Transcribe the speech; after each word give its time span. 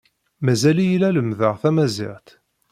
Mazal-iyi 0.43 0.97
la 1.01 1.09
lemmdeɣ 1.15 1.53
tamaziɣt. 1.61 2.27